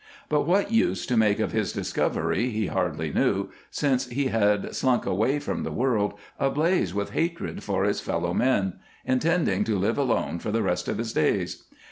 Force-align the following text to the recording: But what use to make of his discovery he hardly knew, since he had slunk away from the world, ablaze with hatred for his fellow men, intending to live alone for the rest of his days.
But 0.29 0.47
what 0.47 0.71
use 0.71 1.05
to 1.05 1.15
make 1.15 1.39
of 1.39 1.51
his 1.51 1.71
discovery 1.73 2.49
he 2.49 2.65
hardly 2.65 3.13
knew, 3.13 3.49
since 3.69 4.07
he 4.07 4.29
had 4.29 4.73
slunk 4.73 5.05
away 5.05 5.37
from 5.37 5.61
the 5.61 5.69
world, 5.71 6.15
ablaze 6.39 6.91
with 6.91 7.11
hatred 7.11 7.61
for 7.63 7.83
his 7.83 8.01
fellow 8.01 8.33
men, 8.33 8.79
intending 9.05 9.63
to 9.65 9.77
live 9.77 9.99
alone 9.99 10.39
for 10.39 10.49
the 10.51 10.63
rest 10.63 10.87
of 10.87 10.97
his 10.97 11.13
days. 11.13 11.65